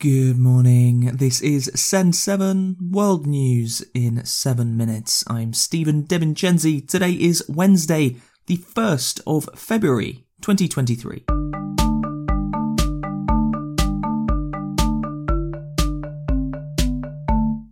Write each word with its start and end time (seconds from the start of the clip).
Good 0.00 0.38
morning. 0.38 1.10
This 1.14 1.42
is 1.42 1.70
Send 1.74 2.16
7 2.16 2.78
World 2.90 3.26
News 3.26 3.84
in 3.92 4.24
7 4.24 4.74
minutes. 4.74 5.22
I'm 5.26 5.52
Stephen 5.52 6.04
DeVincenzi. 6.04 6.88
Today 6.88 7.12
is 7.12 7.44
Wednesday, 7.50 8.16
the 8.46 8.56
1st 8.56 9.20
of 9.26 9.50
February 9.54 10.24
2023. 10.40 11.26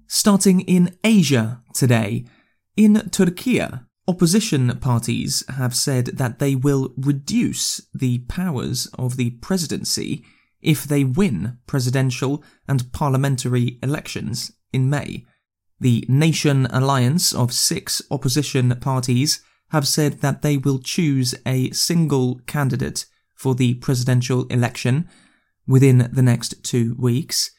Starting 0.07 0.61
in 0.61 0.99
Asia 1.03 1.63
today, 1.73 2.27
in 2.77 3.09
Turkey, 3.09 3.63
opposition 4.07 4.77
parties 4.81 5.45
have 5.57 5.75
said 5.75 6.09
that 6.19 6.41
they 6.41 6.55
will 6.55 6.93
reduce 6.99 7.81
the 7.95 8.19
powers 8.29 8.87
of 8.99 9.17
the 9.17 9.31
presidency 9.41 10.23
if 10.61 10.85
they 10.85 11.05
win 11.05 11.59
presidential 11.67 12.43
and 12.67 12.93
parliamentary 12.93 13.79
elections 13.83 14.53
in 14.73 14.91
May. 14.91 15.25
The 15.81 16.05
Nation 16.09 16.67
Alliance 16.67 17.33
of 17.33 17.53
six 17.53 18.03
opposition 18.11 18.75
parties 18.81 19.41
have 19.71 19.87
said 19.87 20.21
that 20.21 20.43
they 20.43 20.57
will 20.57 20.79
choose 20.79 21.35
a 21.47 21.71
single 21.71 22.41
candidate 22.47 23.07
for 23.37 23.55
the 23.55 23.75
presidential 23.75 24.47
election 24.47 25.09
within 25.67 26.09
the 26.13 26.23
next 26.23 26.65
two 26.65 26.97
weeks. 26.99 27.51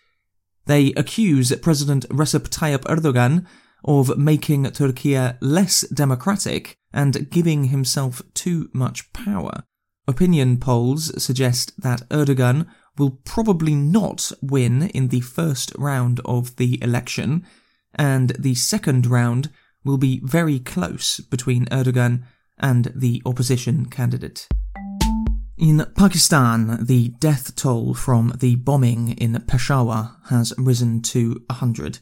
They 0.65 0.91
accuse 0.93 1.55
President 1.57 2.07
Recep 2.09 2.49
Tayyip 2.49 2.81
Erdogan 2.83 3.45
of 3.85 4.17
making 4.17 4.69
Turkey 4.71 5.17
less 5.39 5.81
democratic 5.87 6.77
and 6.91 7.29
giving 7.29 7.65
himself 7.65 8.21
too 8.33 8.69
much 8.73 9.11
power. 9.13 9.63
Opinion 10.07 10.57
polls 10.57 11.23
suggest 11.23 11.79
that 11.81 12.07
Erdogan 12.09 12.67
will 12.99 13.19
probably 13.23 13.73
not 13.73 14.31
win 14.41 14.83
in 14.89 15.07
the 15.07 15.21
first 15.21 15.71
round 15.77 16.19
of 16.25 16.57
the 16.57 16.77
election, 16.83 17.45
and 17.95 18.31
the 18.37 18.53
second 18.53 19.07
round 19.07 19.49
will 19.83 19.97
be 19.97 20.21
very 20.23 20.59
close 20.59 21.19
between 21.19 21.65
Erdogan 21.67 22.23
and 22.59 22.91
the 22.93 23.21
opposition 23.25 23.85
candidate. 23.85 24.47
In 25.57 25.85
Pakistan, 25.95 26.85
the 26.85 27.09
death 27.19 27.55
toll 27.55 27.93
from 27.93 28.33
the 28.39 28.55
bombing 28.55 29.11
in 29.17 29.41
Peshawar 29.47 30.17
has 30.29 30.53
risen 30.57 31.01
to 31.01 31.41
100. 31.47 31.99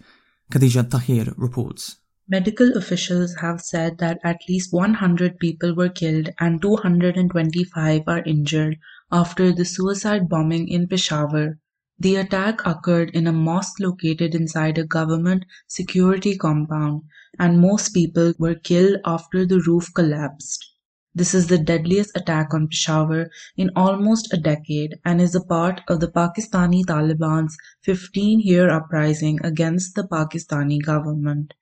Khadija 0.51 0.89
Tahir 0.89 1.33
reports. 1.37 1.97
Medical 2.29 2.77
officials 2.77 3.35
have 3.41 3.61
said 3.61 3.97
that 3.99 4.19
at 4.23 4.41
least 4.49 4.73
100 4.73 5.39
people 5.39 5.73
were 5.73 5.89
killed 5.89 6.29
and 6.39 6.61
225 6.61 8.01
are 8.05 8.23
injured 8.25 8.77
after 9.11 9.53
the 9.53 9.65
suicide 9.65 10.27
bombing 10.27 10.67
in 10.67 10.87
Peshawar. 10.87 11.59
The 11.99 12.17
attack 12.17 12.65
occurred 12.65 13.09
in 13.11 13.25
a 13.25 13.31
mosque 13.31 13.79
located 13.79 14.35
inside 14.35 14.77
a 14.77 14.85
government 14.85 15.45
security 15.67 16.37
compound, 16.37 17.03
and 17.39 17.59
most 17.59 17.89
people 17.93 18.33
were 18.37 18.55
killed 18.55 18.97
after 19.05 19.45
the 19.45 19.61
roof 19.61 19.89
collapsed. 19.95 20.73
This 21.15 21.33
is 21.33 21.47
the 21.47 21.57
deadliest 21.57 22.15
attack 22.15 22.53
on 22.53 22.67
Peshawar 22.67 23.31
in 23.55 23.71
almost 23.75 24.31
a 24.31 24.37
decade 24.37 24.99
and 25.03 25.19
is 25.19 25.33
a 25.33 25.43
part 25.43 25.81
of 25.87 25.99
the 25.99 26.11
Pakistani 26.11 26.83
Taliban's 26.85 27.57
15 27.81 28.41
year 28.41 28.69
uprising 28.69 29.39
against 29.43 29.95
the 29.95 30.03
Pakistani 30.03 30.79
government. 30.79 31.55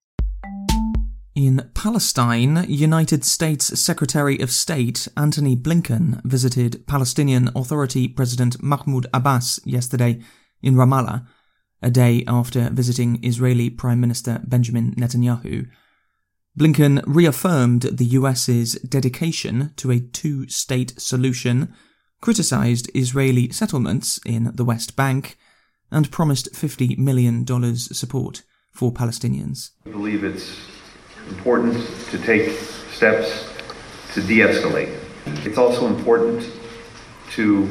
In 1.36 1.69
Palestine, 1.73 2.64
United 2.69 3.25
States 3.25 3.78
Secretary 3.78 4.39
of 4.39 4.52
State 4.52 5.09
Antony 5.17 5.58
Blinken 5.58 6.23
visited 6.23 6.88
Palestinian 6.88 7.50
Authority 7.53 8.08
President 8.08 8.64
Mahmoud 8.64 9.08
Abbas 9.14 9.59
yesterday 9.66 10.22
in 10.61 10.75
Ramallah, 10.75 11.27
a 11.81 11.92
day 11.92 12.23
after 12.25 12.69
visiting 12.69 13.22
Israeli 13.22 13.69
Prime 13.69 14.00
Minister 14.00 14.39
Benjamin 14.45 14.95
Netanyahu. 14.95 15.67
Blinken 16.58 17.03
reaffirmed 17.05 17.81
the 17.81 18.05
US's 18.05 18.76
dedication 18.76 19.73
to 19.76 19.92
a 19.92 19.99
two 19.99 20.48
state 20.48 20.93
solution, 21.02 21.73
criticised 22.21 22.89
Israeli 22.95 23.52
settlements 23.52 24.21
in 24.26 24.52
the 24.55 24.64
West 24.64 24.95
Bank, 24.95 25.38
and 25.92 26.14
promised 26.14 26.54
$50 26.54 26.98
million 26.98 27.45
support 27.76 28.43
for 28.71 28.93
Palestinians. 28.93 29.71
I 29.86 29.89
believe 29.89 30.23
it's 30.23 30.74
important 31.30 31.75
to 32.11 32.17
take 32.17 32.58
steps 32.91 33.49
to 34.13 34.21
de 34.21 34.39
escalate. 34.39 34.97
It's 35.45 35.58
also 35.58 35.87
important 35.87 36.49
to 37.31 37.67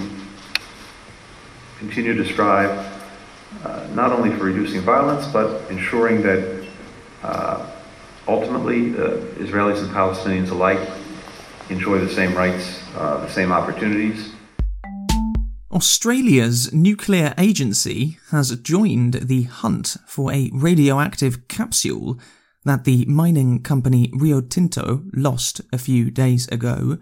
continue 1.78 2.14
to 2.14 2.25
strive 2.25 2.70
uh, 3.64 3.87
not 3.94 4.12
only 4.12 4.31
for 4.37 4.44
reducing 4.44 4.81
violence, 4.81 5.26
but 5.28 5.70
ensuring 5.70 6.22
that 6.22 6.66
uh, 7.22 7.66
ultimately, 8.26 8.91
uh, 8.91 9.16
Israelis 9.38 9.81
and 9.81 9.91
Palestinians 9.91 10.50
alike 10.50 10.81
enjoy 11.70 11.98
the 11.98 12.09
same 12.09 12.34
rights, 12.34 12.82
uh, 12.97 13.19
the 13.19 13.31
same 13.31 13.53
opportunities. 13.53 14.32
Australia's 15.72 16.72
nuclear 16.72 17.34
agency 17.37 18.19
has 18.31 18.56
joined 18.60 19.14
the 19.14 19.43
hunt 19.44 19.97
for 20.06 20.32
a 20.32 20.50
radioactive 20.53 21.48
capsule 21.48 22.19
that 22.64 22.84
the 22.84 23.04
mining 23.06 23.62
company 23.62 24.10
Rio 24.14 24.41
Tinto 24.41 25.04
lost 25.12 25.60
a 25.72 25.78
few 25.78 26.10
days 26.10 26.48
ago. 26.48 26.98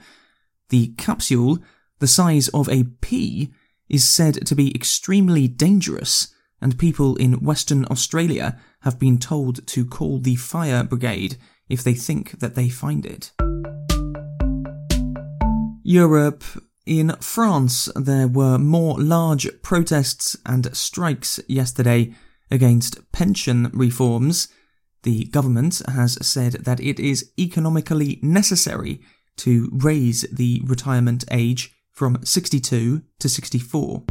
The 0.68 0.88
capsule, 0.98 1.58
the 1.98 2.06
size 2.06 2.48
of 2.48 2.68
a 2.68 2.84
pea, 3.00 3.52
is 3.88 4.08
said 4.08 4.46
to 4.46 4.54
be 4.54 4.74
extremely 4.74 5.48
dangerous, 5.48 6.34
and 6.60 6.78
people 6.78 7.16
in 7.16 7.44
Western 7.44 7.84
Australia 7.90 8.58
have 8.80 8.98
been 8.98 9.18
told 9.18 9.66
to 9.68 9.84
call 9.84 10.18
the 10.18 10.36
fire 10.36 10.82
brigade 10.82 11.36
if 11.68 11.82
they 11.84 11.94
think 11.94 12.38
that 12.40 12.54
they 12.54 12.68
find 12.68 13.06
it. 13.06 13.32
Europe. 15.82 16.44
In 16.84 17.14
France, 17.20 17.88
there 17.94 18.26
were 18.26 18.58
more 18.58 18.98
large 19.00 19.48
protests 19.62 20.36
and 20.44 20.74
strikes 20.76 21.38
yesterday 21.46 22.12
against 22.50 23.12
pension 23.12 23.70
reforms. 23.72 24.48
The 25.02 25.24
government 25.26 25.82
has 25.88 26.24
said 26.26 26.52
that 26.64 26.80
it 26.80 27.00
is 27.00 27.32
economically 27.38 28.20
necessary 28.22 29.00
to 29.38 29.68
raise 29.72 30.22
the 30.32 30.62
retirement 30.64 31.24
age 31.30 31.72
from 31.90 32.24
62 32.24 33.02
to 33.18 33.28
64. 33.28 34.04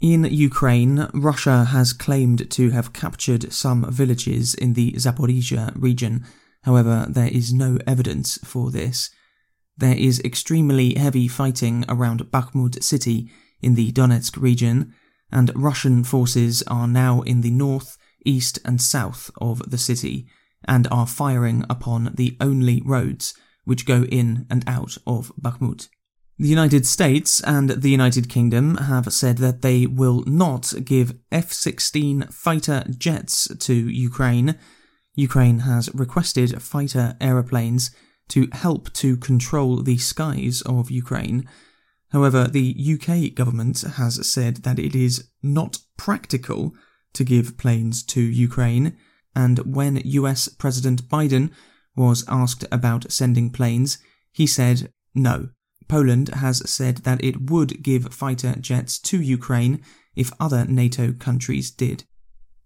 In 0.00 0.24
Ukraine, 0.24 1.08
Russia 1.14 1.64
has 1.64 1.92
claimed 1.92 2.50
to 2.50 2.70
have 2.70 2.92
captured 2.92 3.52
some 3.52 3.90
villages 3.90 4.54
in 4.54 4.74
the 4.74 4.92
Zaporizhia 4.92 5.72
region. 5.74 6.24
However, 6.64 7.06
there 7.08 7.28
is 7.28 7.52
no 7.52 7.78
evidence 7.86 8.38
for 8.44 8.70
this. 8.70 9.10
There 9.76 9.96
is 9.96 10.20
extremely 10.20 10.94
heavy 10.94 11.28
fighting 11.28 11.84
around 11.88 12.30
Bakhmut 12.30 12.82
city 12.82 13.30
in 13.60 13.74
the 13.74 13.92
Donetsk 13.92 14.40
region, 14.40 14.94
and 15.30 15.50
Russian 15.54 16.04
forces 16.04 16.62
are 16.66 16.86
now 16.86 17.22
in 17.22 17.40
the 17.40 17.50
north, 17.50 17.96
east, 18.26 18.58
and 18.64 18.80
south 18.80 19.30
of 19.40 19.70
the 19.70 19.78
city 19.78 20.26
and 20.64 20.88
are 20.90 21.06
firing 21.06 21.64
upon 21.70 22.12
the 22.14 22.36
only 22.40 22.82
roads 22.84 23.34
which 23.64 23.86
go 23.86 24.04
in 24.04 24.46
and 24.50 24.64
out 24.66 24.96
of 25.06 25.32
Bakhmut. 25.40 25.88
The 26.38 26.48
United 26.48 26.86
States 26.86 27.40
and 27.40 27.70
the 27.70 27.90
United 27.90 28.28
Kingdom 28.28 28.76
have 28.76 29.10
said 29.12 29.38
that 29.38 29.62
they 29.62 29.86
will 29.86 30.22
not 30.26 30.74
give 30.84 31.14
F 31.32 31.50
16 31.50 32.26
fighter 32.30 32.84
jets 32.98 33.48
to 33.56 33.74
Ukraine. 33.74 34.58
Ukraine 35.14 35.60
has 35.60 35.92
requested 35.94 36.60
fighter 36.60 37.16
aeroplanes 37.22 37.90
to 38.28 38.48
help 38.52 38.92
to 38.94 39.16
control 39.16 39.82
the 39.82 39.96
skies 39.96 40.60
of 40.66 40.90
Ukraine. 40.90 41.48
However, 42.10 42.48
the 42.48 42.76
UK 42.76 43.34
government 43.34 43.80
has 43.80 44.30
said 44.30 44.56
that 44.58 44.78
it 44.78 44.94
is 44.94 45.30
not 45.42 45.78
practical 45.96 46.74
to 47.16 47.24
give 47.24 47.58
planes 47.58 48.02
to 48.04 48.20
Ukraine, 48.20 48.96
and 49.34 49.58
when 49.60 50.02
US 50.04 50.48
President 50.48 51.08
Biden 51.08 51.50
was 51.94 52.24
asked 52.28 52.64
about 52.70 53.10
sending 53.10 53.50
planes, 53.50 53.98
he 54.32 54.46
said 54.46 54.92
no. 55.14 55.48
Poland 55.88 56.28
has 56.28 56.68
said 56.68 56.98
that 56.98 57.22
it 57.22 57.50
would 57.50 57.82
give 57.82 58.12
fighter 58.12 58.54
jets 58.60 58.98
to 58.98 59.20
Ukraine 59.20 59.82
if 60.14 60.32
other 60.40 60.64
NATO 60.64 61.12
countries 61.12 61.70
did. 61.70 62.04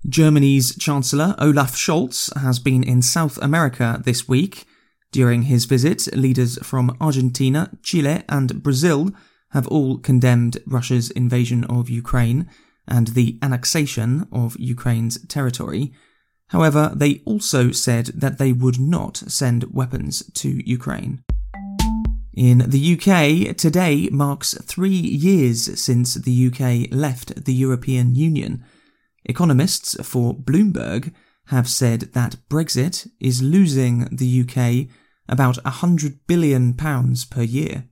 Germany's 0.08 0.76
Chancellor 0.76 1.34
Olaf 1.38 1.76
Scholz 1.76 2.34
has 2.40 2.58
been 2.58 2.82
in 2.82 3.02
South 3.02 3.36
America 3.38 4.00
this 4.04 4.26
week. 4.26 4.64
During 5.12 5.42
his 5.42 5.66
visit, 5.66 6.08
leaders 6.16 6.58
from 6.62 6.96
Argentina, 7.00 7.70
Chile, 7.82 8.22
and 8.28 8.62
Brazil 8.62 9.10
have 9.50 9.66
all 9.68 9.98
condemned 9.98 10.58
Russia's 10.66 11.10
invasion 11.10 11.64
of 11.64 11.90
Ukraine 11.90 12.48
and 12.90 13.08
the 13.08 13.38
annexation 13.42 14.26
of 14.32 14.58
Ukraine's 14.58 15.24
territory. 15.26 15.92
However, 16.48 16.92
they 16.94 17.22
also 17.24 17.70
said 17.70 18.06
that 18.06 18.38
they 18.38 18.52
would 18.52 18.80
not 18.80 19.16
send 19.16 19.72
weapons 19.72 20.24
to 20.34 20.68
Ukraine. 20.68 21.22
In 22.34 22.58
the 22.58 22.94
UK, 22.94 23.56
today 23.56 24.08
marks 24.10 24.54
three 24.62 24.88
years 24.88 25.80
since 25.80 26.14
the 26.14 26.46
UK 26.48 26.92
left 26.92 27.44
the 27.44 27.54
European 27.54 28.14
Union. 28.14 28.64
Economists 29.24 29.96
for 30.02 30.34
Bloomberg 30.34 31.12
have 31.46 31.68
said 31.68 32.12
that 32.12 32.36
Brexit 32.48 33.08
is 33.20 33.42
losing 33.42 34.08
the 34.10 34.42
UK 34.42 34.88
about 35.28 35.56
£100 35.64 36.18
billion 36.26 36.74
per 36.74 37.42
year. 37.42 37.84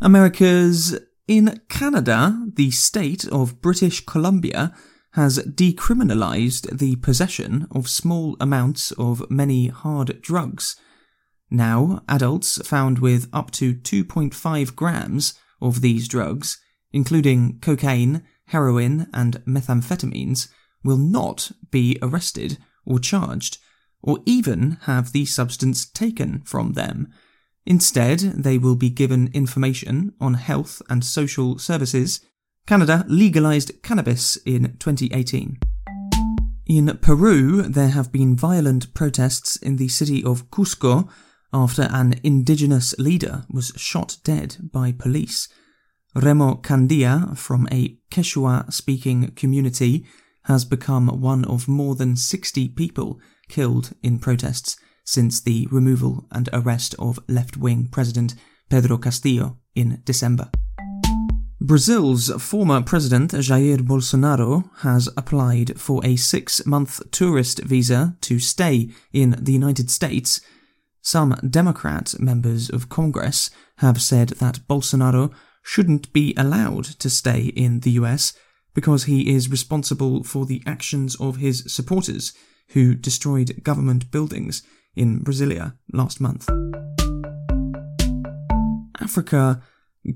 Americas 0.00 0.98
in 1.28 1.60
Canada, 1.68 2.46
the 2.54 2.70
state 2.70 3.28
of 3.28 3.60
British 3.60 4.04
Columbia 4.04 4.74
has 5.12 5.38
decriminalised 5.38 6.78
the 6.78 6.96
possession 6.96 7.66
of 7.70 7.88
small 7.88 8.36
amounts 8.40 8.92
of 8.92 9.30
many 9.30 9.68
hard 9.68 10.20
drugs. 10.22 10.76
Now, 11.50 12.02
adults 12.08 12.66
found 12.66 12.98
with 12.98 13.28
up 13.32 13.50
to 13.52 13.74
2.5 13.74 14.74
grams 14.74 15.34
of 15.60 15.80
these 15.82 16.08
drugs, 16.08 16.58
including 16.92 17.58
cocaine, 17.60 18.22
heroin, 18.46 19.08
and 19.12 19.44
methamphetamines, 19.44 20.48
will 20.82 20.98
not 20.98 21.52
be 21.70 21.98
arrested 22.00 22.58
or 22.86 22.98
charged, 22.98 23.58
or 24.02 24.20
even 24.24 24.78
have 24.82 25.12
the 25.12 25.26
substance 25.26 25.86
taken 25.86 26.40
from 26.42 26.72
them. 26.72 27.08
Instead, 27.68 28.20
they 28.20 28.56
will 28.56 28.74
be 28.74 28.88
given 28.88 29.30
information 29.34 30.14
on 30.18 30.32
health 30.32 30.80
and 30.88 31.04
social 31.04 31.58
services. 31.58 32.20
Canada 32.66 33.04
legalized 33.08 33.82
cannabis 33.82 34.36
in 34.46 34.74
2018. 34.78 35.58
In 36.64 36.98
Peru, 37.02 37.60
there 37.60 37.90
have 37.90 38.10
been 38.10 38.34
violent 38.34 38.94
protests 38.94 39.56
in 39.56 39.76
the 39.76 39.88
city 39.88 40.24
of 40.24 40.50
Cusco 40.50 41.10
after 41.52 41.82
an 41.90 42.14
indigenous 42.24 42.94
leader 42.98 43.44
was 43.50 43.74
shot 43.76 44.16
dead 44.24 44.56
by 44.72 44.90
police. 44.90 45.46
Remo 46.14 46.54
Candia, 46.54 47.36
from 47.36 47.68
a 47.70 47.98
Quechua 48.10 48.72
speaking 48.72 49.32
community, 49.32 50.06
has 50.44 50.64
become 50.64 51.20
one 51.20 51.44
of 51.44 51.68
more 51.68 51.94
than 51.94 52.16
60 52.16 52.68
people 52.70 53.20
killed 53.50 53.92
in 54.02 54.18
protests 54.18 54.78
since 55.08 55.40
the 55.40 55.66
removal 55.70 56.26
and 56.30 56.50
arrest 56.52 56.94
of 56.98 57.18
left 57.28 57.56
wing 57.56 57.88
President 57.90 58.34
Pedro 58.68 58.98
Castillo 58.98 59.56
in 59.74 60.02
December. 60.04 60.50
Brazil's 61.62 62.30
former 62.42 62.82
president 62.82 63.32
Jair 63.32 63.78
Bolsonaro 63.78 64.68
has 64.80 65.08
applied 65.16 65.80
for 65.80 66.04
a 66.04 66.16
six 66.16 66.66
month 66.66 67.00
tourist 67.10 67.60
visa 67.60 68.16
to 68.20 68.38
stay 68.38 68.90
in 69.10 69.34
the 69.40 69.52
United 69.52 69.90
States. 69.90 70.42
Some 71.00 71.38
Democrat 71.48 72.14
members 72.18 72.68
of 72.68 72.90
Congress 72.90 73.50
have 73.78 74.02
said 74.02 74.28
that 74.40 74.60
Bolsonaro 74.68 75.32
shouldn't 75.62 76.12
be 76.12 76.34
allowed 76.36 76.84
to 76.84 77.08
stay 77.08 77.44
in 77.56 77.80
the 77.80 77.92
US 77.92 78.34
because 78.74 79.04
he 79.04 79.34
is 79.34 79.50
responsible 79.50 80.22
for 80.22 80.44
the 80.44 80.62
actions 80.66 81.16
of 81.16 81.36
his 81.36 81.64
supporters 81.66 82.34
who 82.68 82.94
destroyed 82.94 83.62
government 83.64 84.10
buildings 84.10 84.62
in 84.96 85.20
Brasilia 85.20 85.74
last 85.92 86.20
month. 86.20 86.48
Africa 89.00 89.62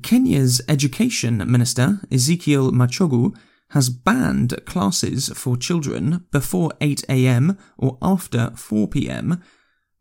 Kenya's 0.03 0.61
education 0.69 1.39
minister, 1.51 2.01
Ezekiel 2.11 2.73
Machogu, 2.73 3.35
has 3.71 3.89
banned 3.89 4.55
classes 4.67 5.31
for 5.35 5.57
children 5.57 6.27
before 6.31 6.73
8 6.81 7.05
am 7.09 7.59
or 7.79 7.99
after 8.03 8.51
4 8.55 8.89
pm. 8.89 9.43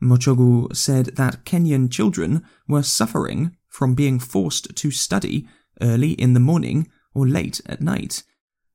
Machogu 0.02 0.76
said 0.76 1.16
that 1.16 1.46
Kenyan 1.46 1.90
children 1.90 2.44
were 2.68 2.84
suffering 2.84 3.56
from 3.70 3.96
being 3.96 4.20
forced 4.20 4.76
to 4.76 4.92
study 4.92 5.48
early 5.82 6.12
in 6.12 6.34
the 6.34 6.40
morning 6.40 6.90
or 7.14 7.28
late 7.28 7.62
at 7.66 7.82
night. 7.82 8.24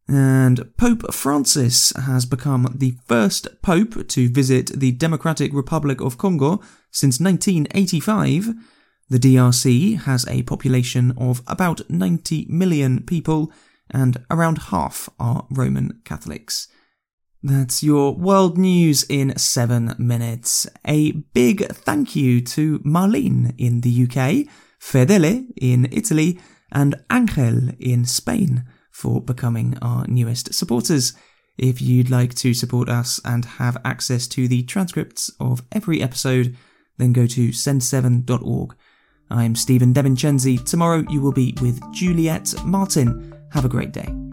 And 0.09 0.77
Pope 0.77 1.13
Francis 1.13 1.93
has 1.97 2.27
become 2.27 2.73
the 2.77 2.95
first 3.07 3.61
pope 3.61 4.07
to 4.09 4.29
visit 4.29 4.69
the 4.79 4.93
Democratic 4.93 5.53
Republic 5.53 6.01
of 6.01 6.17
Congo 6.17 6.61
since 6.93 7.19
1985. 7.19 8.55
The 9.11 9.19
DRC 9.19 10.03
has 10.03 10.27
a 10.29 10.43
population 10.45 11.13
of 11.19 11.43
about 11.49 11.89
90 11.91 12.47
million 12.49 13.03
people, 13.03 13.53
and 13.91 14.25
around 14.31 14.59
half 14.71 15.09
are 15.19 15.47
Roman 15.51 16.01
Catholics. 16.05 16.69
That's 17.43 17.83
your 17.83 18.15
world 18.15 18.57
news 18.57 19.05
in 19.09 19.37
seven 19.39 19.95
minutes. 19.99 20.69
A 20.87 21.13
big 21.13 21.67
thank 21.67 22.15
you 22.15 22.41
to 22.43 22.79
Marlene 22.81 23.55
in 23.59 23.81
the 23.81 24.05
UK, 24.05 24.49
Fedele 24.81 25.47
in 25.57 25.89
Italy, 25.93 26.41
and 26.73 26.95
Angel 27.11 27.71
in 27.79 28.05
Spain 28.05 28.65
for 28.97 29.21
becoming 29.21 29.77
our 29.83 30.07
newest 30.09 30.55
supporters. 30.55 31.13
If 31.59 31.83
you'd 31.83 32.11
like 32.11 32.35
to 32.37 32.55
support 32.55 32.89
us 32.89 33.21
and 33.25 33.45
have 33.45 33.77
access 33.85 34.27
to 34.29 34.49
the 34.49 34.63
transcripts 34.63 35.31
of 35.39 35.63
every 35.71 36.03
episode, 36.03 36.57
then 36.97 37.13
go 37.13 37.27
to 37.27 37.51
send7.org. 37.51 38.75
I'm 39.29 39.55
Stephen 39.55 39.93
DeVincenzi. 39.93 40.65
Tomorrow 40.65 41.05
you 41.11 41.21
will 41.21 41.33
be 41.33 41.55
with 41.61 41.81
Juliet 41.93 42.55
Martin. 42.65 43.35
Have 43.53 43.67
a 43.67 43.69
great 43.69 43.93
day. 43.93 44.26